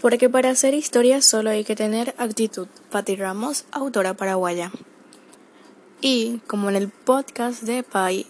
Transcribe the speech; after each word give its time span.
Porque 0.00 0.28
para 0.28 0.50
hacer 0.50 0.74
historia 0.74 1.22
solo 1.22 1.50
hay 1.50 1.64
que 1.64 1.76
tener 1.76 2.14
actitud. 2.18 2.68
Patti 2.90 3.16
Ramos, 3.16 3.64
autora 3.72 4.14
paraguaya. 4.14 4.70
Y 6.00 6.38
como 6.46 6.68
en 6.68 6.76
el 6.76 6.88
podcast 6.90 7.62
de 7.62 7.82
Pai, 7.82 8.26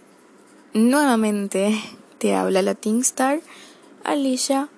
nuevamente 0.72 1.78
te 2.18 2.34
habla 2.34 2.62
la 2.62 2.74
Teen 2.74 3.00
Star, 3.00 3.40
Alicia, 4.04 4.68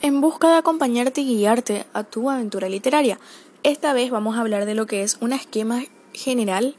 en 0.00 0.20
busca 0.20 0.48
de 0.48 0.58
acompañarte 0.58 1.22
y 1.22 1.36
guiarte 1.36 1.86
a 1.92 2.04
tu 2.04 2.30
aventura 2.30 2.68
literaria. 2.68 3.18
Esta 3.62 3.92
vez 3.92 4.10
vamos 4.10 4.36
a 4.36 4.40
hablar 4.40 4.66
de 4.66 4.74
lo 4.74 4.86
que 4.86 5.02
es 5.02 5.16
un 5.20 5.32
esquema 5.32 5.82
general 6.12 6.76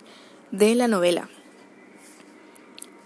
de 0.51 0.75
la 0.75 0.87
novela. 0.87 1.29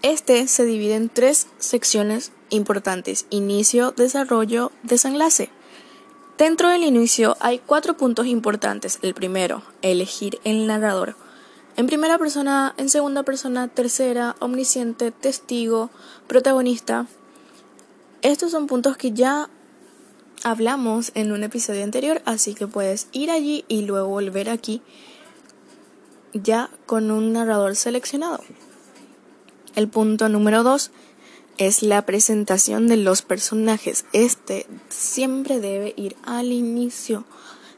Este 0.02 0.46
se 0.46 0.64
divide 0.64 0.94
en 0.94 1.08
tres 1.08 1.48
secciones 1.58 2.32
importantes, 2.50 3.26
inicio, 3.30 3.92
desarrollo, 3.92 4.72
desenlace. 4.82 5.50
Dentro 6.40 6.70
del 6.70 6.84
inicio 6.84 7.36
hay 7.38 7.58
cuatro 7.58 7.98
puntos 7.98 8.24
importantes. 8.24 8.98
El 9.02 9.12
primero, 9.12 9.62
elegir 9.82 10.40
el 10.44 10.66
narrador. 10.66 11.14
En 11.76 11.86
primera 11.86 12.16
persona, 12.16 12.74
en 12.78 12.88
segunda 12.88 13.24
persona, 13.24 13.68
tercera, 13.68 14.36
omnisciente, 14.38 15.10
testigo, 15.10 15.90
protagonista. 16.26 17.06
Estos 18.22 18.52
son 18.52 18.68
puntos 18.68 18.96
que 18.96 19.12
ya 19.12 19.50
hablamos 20.42 21.12
en 21.14 21.32
un 21.32 21.44
episodio 21.44 21.84
anterior, 21.84 22.22
así 22.24 22.54
que 22.54 22.66
puedes 22.66 23.08
ir 23.12 23.30
allí 23.30 23.66
y 23.68 23.82
luego 23.82 24.08
volver 24.08 24.48
aquí 24.48 24.80
ya 26.32 26.70
con 26.86 27.10
un 27.10 27.34
narrador 27.34 27.76
seleccionado. 27.76 28.40
El 29.76 29.88
punto 29.88 30.30
número 30.30 30.62
dos 30.62 30.90
es 31.60 31.82
la 31.82 32.06
presentación 32.06 32.88
de 32.88 32.96
los 32.96 33.20
personajes. 33.20 34.06
Este 34.14 34.66
siempre 34.88 35.60
debe 35.60 35.92
ir 35.94 36.16
al 36.24 36.52
inicio, 36.52 37.24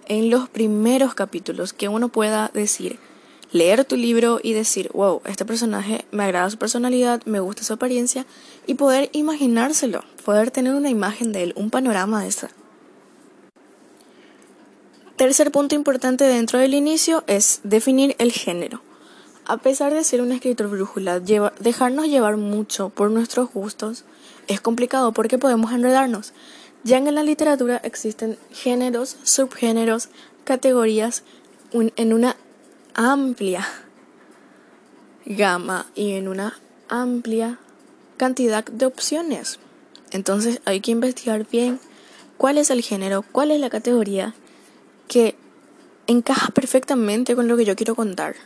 en 0.06 0.30
los 0.30 0.48
primeros 0.48 1.14
capítulos, 1.14 1.72
que 1.72 1.88
uno 1.88 2.08
pueda 2.08 2.50
decir, 2.54 2.98
leer 3.50 3.84
tu 3.84 3.96
libro 3.96 4.38
y 4.40 4.52
decir, 4.52 4.88
wow, 4.94 5.20
este 5.24 5.44
personaje 5.44 6.04
me 6.12 6.22
agrada 6.22 6.48
su 6.48 6.58
personalidad, 6.58 7.22
me 7.24 7.40
gusta 7.40 7.64
su 7.64 7.72
apariencia, 7.72 8.24
y 8.66 8.74
poder 8.74 9.10
imaginárselo, 9.12 10.04
poder 10.24 10.52
tener 10.52 10.74
una 10.74 10.88
imagen 10.88 11.32
de 11.32 11.42
él, 11.42 11.52
un 11.56 11.70
panorama 11.70 12.22
de 12.22 12.28
esa. 12.28 12.50
Tercer 15.16 15.50
punto 15.50 15.74
importante 15.74 16.24
dentro 16.24 16.60
del 16.60 16.74
inicio 16.74 17.24
es 17.26 17.60
definir 17.64 18.14
el 18.18 18.30
género. 18.30 18.80
A 19.44 19.56
pesar 19.56 19.92
de 19.92 20.04
ser 20.04 20.20
un 20.20 20.30
escritor 20.30 20.68
brújula, 20.68 21.18
dejarnos 21.18 22.06
llevar 22.06 22.36
mucho 22.36 22.90
por 22.90 23.10
nuestros 23.10 23.52
gustos 23.52 24.04
es 24.46 24.60
complicado 24.60 25.12
porque 25.12 25.38
podemos 25.38 25.72
enredarnos. 25.72 26.32
Ya 26.84 26.98
en 26.98 27.12
la 27.12 27.22
literatura 27.24 27.80
existen 27.82 28.38
géneros, 28.52 29.16
subgéneros, 29.24 30.08
categorías 30.44 31.24
en 31.72 32.12
una 32.12 32.36
amplia 32.94 33.66
gama 35.24 35.86
y 35.94 36.12
en 36.12 36.28
una 36.28 36.58
amplia 36.88 37.58
cantidad 38.16 38.64
de 38.64 38.86
opciones. 38.86 39.58
Entonces 40.12 40.60
hay 40.64 40.80
que 40.80 40.90
investigar 40.92 41.48
bien 41.50 41.80
cuál 42.36 42.58
es 42.58 42.70
el 42.70 42.82
género, 42.82 43.24
cuál 43.32 43.50
es 43.50 43.60
la 43.60 43.70
categoría 43.70 44.34
que 45.08 45.36
encaja 46.06 46.52
perfectamente 46.52 47.34
con 47.34 47.48
lo 47.48 47.56
que 47.56 47.64
yo 47.64 47.76
quiero 47.76 47.94
contar. 47.94 48.36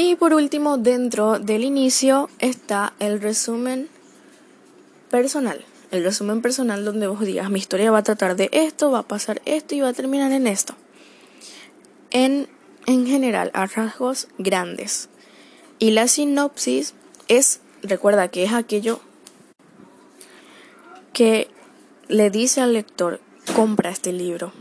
Y 0.00 0.14
por 0.14 0.32
último, 0.32 0.78
dentro 0.78 1.40
del 1.40 1.64
inicio 1.64 2.30
está 2.38 2.92
el 3.00 3.20
resumen 3.20 3.88
personal. 5.10 5.64
El 5.90 6.04
resumen 6.04 6.40
personal 6.40 6.84
donde 6.84 7.08
vos 7.08 7.18
digas, 7.18 7.50
mi 7.50 7.58
historia 7.58 7.90
va 7.90 7.98
a 7.98 8.02
tratar 8.04 8.36
de 8.36 8.48
esto, 8.52 8.92
va 8.92 9.00
a 9.00 9.08
pasar 9.08 9.42
esto 9.44 9.74
y 9.74 9.80
va 9.80 9.88
a 9.88 9.92
terminar 9.92 10.30
en 10.30 10.46
esto. 10.46 10.76
En, 12.12 12.46
en 12.86 13.08
general, 13.08 13.50
a 13.54 13.66
rasgos 13.66 14.28
grandes. 14.38 15.08
Y 15.80 15.90
la 15.90 16.06
sinopsis 16.06 16.94
es, 17.26 17.58
recuerda 17.82 18.28
que 18.28 18.44
es 18.44 18.52
aquello 18.52 19.00
que 21.12 21.48
le 22.06 22.30
dice 22.30 22.60
al 22.60 22.72
lector, 22.72 23.20
compra 23.56 23.90
este 23.90 24.12
libro. 24.12 24.52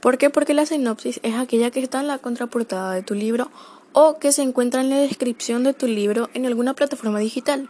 ¿Por 0.00 0.18
qué? 0.18 0.28
Porque 0.28 0.52
la 0.52 0.66
sinopsis 0.66 1.20
es 1.22 1.36
aquella 1.36 1.70
que 1.70 1.80
está 1.80 2.00
en 2.00 2.06
la 2.08 2.18
contraportada 2.18 2.92
de 2.92 3.02
tu 3.02 3.14
libro 3.14 3.50
o 3.92 4.18
que 4.18 4.32
se 4.32 4.42
encuentra 4.42 4.80
en 4.80 4.90
la 4.90 4.98
descripción 4.98 5.64
de 5.64 5.74
tu 5.74 5.86
libro 5.86 6.30
en 6.34 6.46
alguna 6.46 6.74
plataforma 6.74 7.18
digital. 7.18 7.68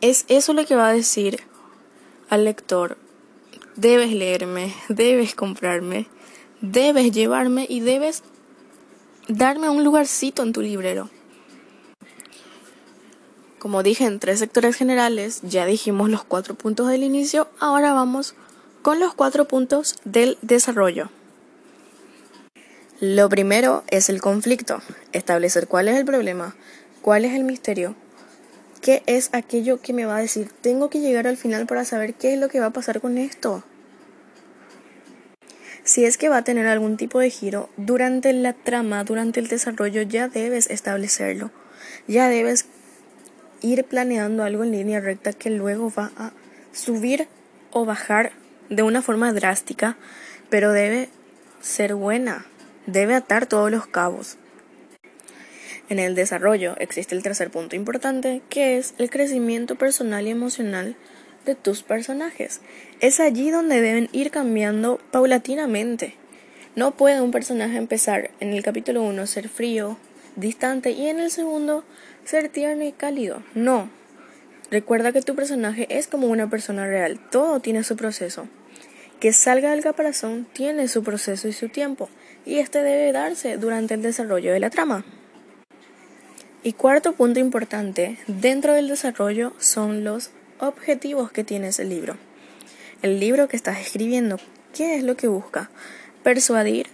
Es 0.00 0.24
eso 0.28 0.54
lo 0.54 0.64
que 0.64 0.76
va 0.76 0.88
a 0.88 0.92
decir 0.92 1.40
al 2.28 2.44
lector, 2.44 2.96
debes 3.76 4.12
leerme, 4.12 4.74
debes 4.88 5.34
comprarme, 5.34 6.06
debes 6.60 7.12
llevarme 7.12 7.66
y 7.68 7.80
debes 7.80 8.22
darme 9.28 9.68
un 9.68 9.84
lugarcito 9.84 10.42
en 10.42 10.52
tu 10.52 10.62
librero. 10.62 11.10
Como 13.58 13.82
dije 13.82 14.06
en 14.06 14.20
tres 14.20 14.38
sectores 14.38 14.74
generales, 14.76 15.40
ya 15.42 15.66
dijimos 15.66 16.08
los 16.08 16.24
cuatro 16.24 16.54
puntos 16.54 16.88
del 16.88 17.02
inicio, 17.02 17.48
ahora 17.58 17.92
vamos 17.92 18.34
con 18.80 19.00
los 19.00 19.12
cuatro 19.12 19.46
puntos 19.46 19.96
del 20.04 20.38
desarrollo. 20.40 21.10
Lo 23.00 23.30
primero 23.30 23.82
es 23.88 24.10
el 24.10 24.20
conflicto, 24.20 24.82
establecer 25.12 25.68
cuál 25.68 25.88
es 25.88 25.96
el 25.96 26.04
problema, 26.04 26.54
cuál 27.00 27.24
es 27.24 27.32
el 27.32 27.44
misterio, 27.44 27.96
qué 28.82 29.02
es 29.06 29.30
aquello 29.32 29.80
que 29.80 29.94
me 29.94 30.04
va 30.04 30.18
a 30.18 30.20
decir, 30.20 30.50
tengo 30.60 30.90
que 30.90 31.00
llegar 31.00 31.26
al 31.26 31.38
final 31.38 31.64
para 31.64 31.86
saber 31.86 32.12
qué 32.12 32.34
es 32.34 32.38
lo 32.38 32.50
que 32.50 32.60
va 32.60 32.66
a 32.66 32.74
pasar 32.74 33.00
con 33.00 33.16
esto. 33.16 33.64
Si 35.82 36.04
es 36.04 36.18
que 36.18 36.28
va 36.28 36.36
a 36.36 36.44
tener 36.44 36.66
algún 36.66 36.98
tipo 36.98 37.20
de 37.20 37.30
giro 37.30 37.70
durante 37.78 38.34
la 38.34 38.52
trama, 38.52 39.02
durante 39.02 39.40
el 39.40 39.48
desarrollo, 39.48 40.02
ya 40.02 40.28
debes 40.28 40.68
establecerlo, 40.68 41.50
ya 42.06 42.28
debes 42.28 42.66
ir 43.62 43.82
planeando 43.84 44.44
algo 44.44 44.62
en 44.62 44.72
línea 44.72 45.00
recta 45.00 45.32
que 45.32 45.48
luego 45.48 45.90
va 45.90 46.12
a 46.18 46.32
subir 46.74 47.28
o 47.70 47.86
bajar 47.86 48.32
de 48.68 48.82
una 48.82 49.00
forma 49.00 49.32
drástica, 49.32 49.96
pero 50.50 50.74
debe 50.74 51.08
ser 51.62 51.94
buena 51.94 52.44
debe 52.86 53.14
atar 53.14 53.46
todos 53.46 53.70
los 53.70 53.86
cabos. 53.86 54.38
En 55.88 55.98
el 55.98 56.14
desarrollo 56.14 56.76
existe 56.78 57.16
el 57.16 57.22
tercer 57.22 57.50
punto 57.50 57.74
importante, 57.74 58.42
que 58.48 58.78
es 58.78 58.94
el 58.98 59.10
crecimiento 59.10 59.74
personal 59.74 60.26
y 60.26 60.30
emocional 60.30 60.96
de 61.44 61.56
tus 61.56 61.82
personajes. 61.82 62.60
Es 63.00 63.18
allí 63.18 63.50
donde 63.50 63.80
deben 63.80 64.08
ir 64.12 64.30
cambiando 64.30 65.00
paulatinamente. 65.10 66.14
No 66.76 66.92
puede 66.92 67.20
un 67.20 67.32
personaje 67.32 67.76
empezar 67.76 68.30
en 68.38 68.52
el 68.52 68.62
capítulo 68.62 69.02
1 69.02 69.26
ser 69.26 69.48
frío, 69.48 69.98
distante 70.36 70.92
y 70.92 71.08
en 71.08 71.18
el 71.18 71.32
segundo 71.32 71.84
ser 72.24 72.48
tierno 72.48 72.84
y 72.84 72.92
cálido. 72.92 73.42
No. 73.54 73.90
Recuerda 74.70 75.10
que 75.10 75.22
tu 75.22 75.34
personaje 75.34 75.88
es 75.90 76.06
como 76.06 76.28
una 76.28 76.48
persona 76.48 76.86
real. 76.86 77.18
Todo 77.32 77.58
tiene 77.58 77.82
su 77.82 77.96
proceso. 77.96 78.46
Que 79.18 79.32
salga 79.32 79.72
del 79.72 79.82
caparazón 79.82 80.46
tiene 80.52 80.86
su 80.86 81.02
proceso 81.02 81.48
y 81.48 81.52
su 81.52 81.68
tiempo 81.68 82.08
y 82.44 82.58
este 82.58 82.82
debe 82.82 83.12
darse 83.12 83.56
durante 83.56 83.94
el 83.94 84.02
desarrollo 84.02 84.52
de 84.52 84.60
la 84.60 84.70
trama. 84.70 85.04
Y 86.62 86.74
cuarto 86.74 87.14
punto 87.14 87.40
importante 87.40 88.18
dentro 88.26 88.74
del 88.74 88.88
desarrollo 88.88 89.54
son 89.58 90.04
los 90.04 90.30
objetivos 90.58 91.32
que 91.32 91.44
tiene 91.44 91.68
ese 91.68 91.84
libro. 91.84 92.16
El 93.02 93.18
libro 93.18 93.48
que 93.48 93.56
estás 93.56 93.80
escribiendo, 93.80 94.38
¿qué 94.74 94.96
es 94.96 95.02
lo 95.02 95.16
que 95.16 95.26
busca? 95.26 95.70
Persuadir, 96.22 96.88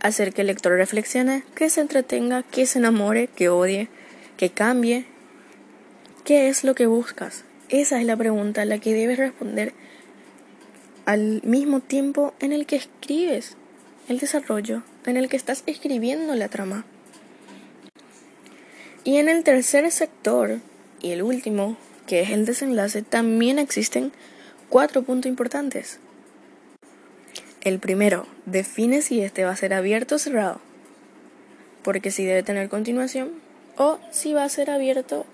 hacer 0.00 0.32
que 0.32 0.40
el 0.40 0.48
lector 0.48 0.72
reflexione, 0.72 1.44
que 1.54 1.70
se 1.70 1.80
entretenga, 1.80 2.42
que 2.42 2.66
se 2.66 2.80
enamore, 2.80 3.28
que 3.28 3.48
odie, 3.48 3.88
que 4.36 4.50
cambie. 4.50 5.06
¿Qué 6.24 6.48
es 6.48 6.64
lo 6.64 6.74
que 6.74 6.86
buscas? 6.86 7.44
Esa 7.68 8.00
es 8.00 8.06
la 8.06 8.16
pregunta 8.16 8.62
a 8.62 8.64
la 8.64 8.78
que 8.78 8.92
debes 8.92 9.18
responder 9.18 9.72
al 11.04 11.40
mismo 11.44 11.78
tiempo 11.80 12.34
en 12.40 12.52
el 12.52 12.66
que 12.66 12.76
escribes 12.76 13.56
el 14.08 14.18
desarrollo 14.18 14.82
en 15.04 15.16
el 15.16 15.28
que 15.28 15.36
estás 15.36 15.62
escribiendo 15.66 16.34
la 16.34 16.48
trama. 16.48 16.84
Y 19.04 19.18
en 19.18 19.28
el 19.28 19.44
tercer 19.44 19.90
sector, 19.90 20.58
y 21.00 21.12
el 21.12 21.22
último, 21.22 21.76
que 22.06 22.20
es 22.20 22.30
el 22.30 22.44
desenlace, 22.44 23.02
también 23.02 23.58
existen 23.58 24.12
cuatro 24.68 25.02
puntos 25.02 25.28
importantes. 25.28 26.00
El 27.62 27.78
primero, 27.78 28.26
define 28.46 29.02
si 29.02 29.20
este 29.20 29.44
va 29.44 29.50
a 29.50 29.56
ser 29.56 29.74
abierto 29.74 30.16
o 30.16 30.18
cerrado, 30.18 30.60
porque 31.82 32.10
si 32.10 32.24
debe 32.24 32.42
tener 32.42 32.68
continuación, 32.68 33.30
o 33.76 33.98
si 34.10 34.32
va 34.32 34.44
a 34.44 34.48
ser 34.48 34.70
abierto 34.70 35.26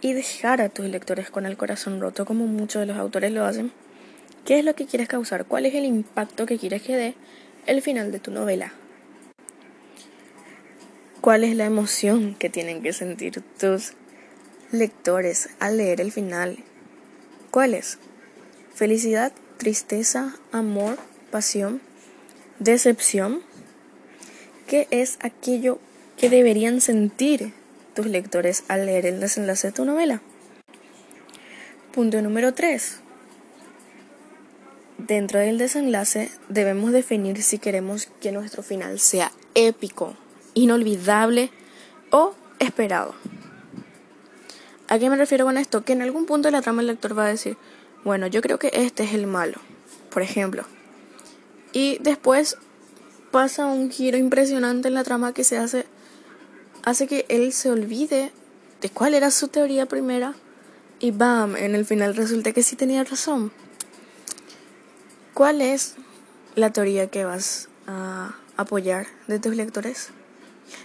y 0.00 0.12
dejar 0.12 0.60
a 0.60 0.68
tus 0.68 0.86
lectores 0.86 1.30
con 1.30 1.46
el 1.46 1.56
corazón 1.56 2.00
roto, 2.00 2.24
como 2.24 2.46
muchos 2.46 2.80
de 2.80 2.86
los 2.86 2.96
autores 2.96 3.32
lo 3.32 3.44
hacen. 3.44 3.72
¿Qué 4.44 4.58
es 4.58 4.64
lo 4.64 4.74
que 4.74 4.86
quieres 4.86 5.08
causar? 5.08 5.44
¿Cuál 5.44 5.66
es 5.66 5.74
el 5.74 5.84
impacto 5.84 6.46
que 6.46 6.58
quieres 6.58 6.82
que 6.82 6.96
dé 6.96 7.14
el 7.66 7.82
final 7.82 8.12
de 8.12 8.20
tu 8.20 8.30
novela. 8.30 8.72
¿Cuál 11.20 11.44
es 11.44 11.54
la 11.54 11.66
emoción 11.66 12.34
que 12.34 12.48
tienen 12.48 12.82
que 12.82 12.92
sentir 12.92 13.42
tus 13.58 13.92
lectores 14.72 15.50
al 15.58 15.76
leer 15.76 16.00
el 16.00 16.12
final? 16.12 16.58
¿Cuál 17.50 17.74
es? 17.74 17.98
felicidad, 18.80 19.32
tristeza, 19.58 20.36
amor, 20.52 20.96
pasión, 21.30 21.82
decepción, 22.60 23.42
¿qué 24.66 24.88
es 24.90 25.18
aquello 25.20 25.78
que 26.16 26.30
deberían 26.30 26.80
sentir 26.80 27.52
tus 27.94 28.06
lectores 28.06 28.64
al 28.68 28.86
leer 28.86 29.04
el 29.04 29.20
desenlace 29.20 29.66
de 29.66 29.72
tu 29.74 29.84
novela? 29.84 30.22
Punto 31.92 32.22
número 32.22 32.54
3. 32.54 33.00
Dentro 35.10 35.40
del 35.40 35.58
desenlace 35.58 36.30
debemos 36.48 36.92
definir 36.92 37.42
si 37.42 37.58
queremos 37.58 38.06
que 38.20 38.30
nuestro 38.30 38.62
final 38.62 39.00
sea 39.00 39.32
épico, 39.56 40.14
inolvidable 40.54 41.50
o 42.10 42.36
esperado. 42.60 43.16
¿A 44.86 45.00
qué 45.00 45.10
me 45.10 45.16
refiero 45.16 45.44
con 45.44 45.58
esto? 45.58 45.84
Que 45.84 45.94
en 45.94 46.02
algún 46.02 46.26
punto 46.26 46.46
de 46.46 46.52
la 46.52 46.62
trama 46.62 46.82
el 46.82 46.86
lector 46.86 47.18
va 47.18 47.24
a 47.24 47.28
decir, 47.28 47.56
bueno, 48.04 48.28
yo 48.28 48.40
creo 48.40 48.60
que 48.60 48.70
este 48.72 49.02
es 49.02 49.12
el 49.12 49.26
malo, 49.26 49.58
por 50.10 50.22
ejemplo. 50.22 50.62
Y 51.72 51.98
después 51.98 52.56
pasa 53.32 53.66
un 53.66 53.90
giro 53.90 54.16
impresionante 54.16 54.86
en 54.86 54.94
la 54.94 55.02
trama 55.02 55.34
que 55.34 55.42
se 55.42 55.58
hace, 55.58 55.86
hace 56.84 57.08
que 57.08 57.26
él 57.28 57.52
se 57.52 57.68
olvide 57.68 58.30
de 58.80 58.90
cuál 58.90 59.14
era 59.14 59.32
su 59.32 59.48
teoría 59.48 59.86
primera 59.86 60.36
y 61.00 61.10
bam, 61.10 61.56
en 61.56 61.74
el 61.74 61.84
final 61.84 62.14
resulta 62.14 62.52
que 62.52 62.62
sí 62.62 62.76
tenía 62.76 63.02
razón. 63.02 63.50
¿Cuál 65.40 65.62
es 65.62 65.94
la 66.54 66.70
teoría 66.70 67.06
que 67.06 67.24
vas 67.24 67.70
a 67.86 68.34
apoyar 68.58 69.06
de 69.26 69.38
tus 69.38 69.56
lectores? 69.56 70.10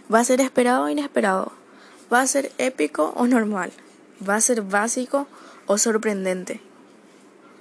¿Va 0.09 0.19
a 0.19 0.23
ser 0.23 0.39
esperado 0.39 0.85
o 0.85 0.87
inesperado? 0.87 1.51
¿Va 2.13 2.21
a 2.21 2.27
ser 2.27 2.53
épico 2.57 3.11
o 3.17 3.27
normal? 3.27 3.73
¿Va 4.25 4.35
a 4.35 4.39
ser 4.39 4.61
básico 4.61 5.27
o 5.65 5.77
sorprendente? 5.77 6.61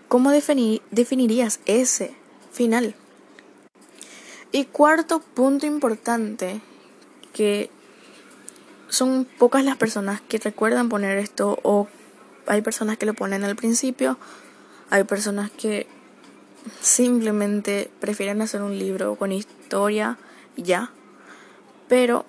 ¿Cómo 0.06 0.31
definirías 0.31 1.58
ese 1.67 2.14
final? 2.52 2.94
Y 4.52 4.67
cuarto 4.67 5.19
punto 5.19 5.67
importante, 5.67 6.61
que 7.32 7.70
son 8.88 9.25
pocas 9.25 9.64
las 9.64 9.76
personas 9.76 10.20
que 10.20 10.38
recuerdan 10.38 10.88
poner 10.88 11.19
esto 11.19 11.58
o 11.64 11.88
hay 12.46 12.62
personas 12.62 12.99
que 12.99 13.06
lo 13.06 13.14
ponen 13.14 13.43
al 13.43 13.56
principio, 13.56 14.17
hay 14.91 15.02
personas 15.02 15.50
que 15.50 15.88
simplemente 16.81 17.91
prefieren 18.01 18.43
hacer 18.43 18.63
un 18.63 18.79
libro 18.79 19.17
con 19.17 19.33
historia 19.33 20.19
ya, 20.57 20.91
pero 21.89 22.25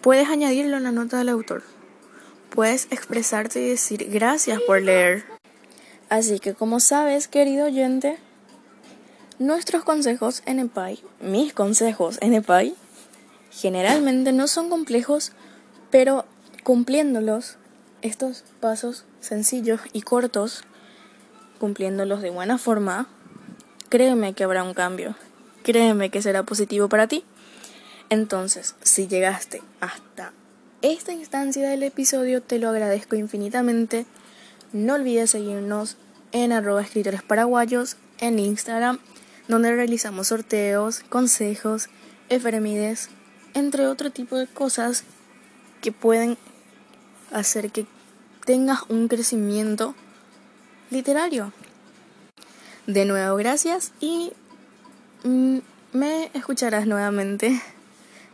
puedes 0.00 0.28
añadirlo 0.28 0.76
en 0.76 0.82
la 0.82 0.92
nota 0.92 1.18
del 1.18 1.28
autor. 1.28 1.62
Puedes 2.50 2.86
expresarte 2.90 3.60
y 3.60 3.68
decir 3.68 4.08
gracias 4.10 4.60
por 4.62 4.80
leer. 4.80 5.24
Así 6.08 6.38
que 6.38 6.54
como 6.54 6.80
sabes, 6.80 7.28
querido 7.28 7.66
oyente, 7.66 8.18
nuestros 9.38 9.82
consejos 9.84 10.42
en 10.46 10.60
EPAI, 10.60 11.02
mis 11.20 11.52
consejos 11.52 12.18
en 12.20 12.34
EPAI, 12.34 12.74
generalmente 13.50 14.32
no 14.32 14.46
son 14.46 14.70
complejos, 14.70 15.32
pero 15.90 16.24
cumpliéndolos, 16.62 17.56
estos 18.02 18.44
pasos 18.60 19.04
sencillos 19.20 19.80
y 19.92 20.02
cortos, 20.02 20.62
cumpliéndolos 21.58 22.20
de 22.20 22.30
buena 22.30 22.58
forma, 22.58 23.08
créeme 23.94 24.32
que 24.32 24.42
habrá 24.42 24.64
un 24.64 24.74
cambio, 24.74 25.14
créeme 25.62 26.10
que 26.10 26.20
será 26.20 26.42
positivo 26.42 26.88
para 26.88 27.06
ti. 27.06 27.22
Entonces, 28.10 28.74
si 28.82 29.06
llegaste 29.06 29.62
hasta 29.78 30.32
esta 30.82 31.12
instancia 31.12 31.68
del 31.68 31.84
episodio, 31.84 32.42
te 32.42 32.58
lo 32.58 32.70
agradezco 32.70 33.14
infinitamente. 33.14 34.04
No 34.72 34.94
olvides 34.94 35.30
seguirnos 35.30 35.96
en 36.32 36.50
arroba 36.50 36.82
escritores 36.82 37.22
paraguayos 37.22 37.96
en 38.18 38.40
Instagram, 38.40 38.98
donde 39.46 39.72
realizamos 39.72 40.26
sorteos, 40.26 41.04
consejos, 41.08 41.88
efemérides, 42.30 43.10
entre 43.54 43.86
otro 43.86 44.10
tipo 44.10 44.36
de 44.36 44.48
cosas 44.48 45.04
que 45.80 45.92
pueden 45.92 46.36
hacer 47.30 47.70
que 47.70 47.86
tengas 48.44 48.80
un 48.88 49.06
crecimiento 49.06 49.94
literario. 50.90 51.52
De 52.86 53.06
nuevo, 53.06 53.36
gracias 53.36 53.92
y 53.98 54.32
mm, 55.22 55.58
me 55.94 56.30
escucharás 56.34 56.86
nuevamente 56.86 57.58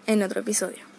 en 0.08 0.22
otro 0.24 0.40
episodio. 0.40 0.89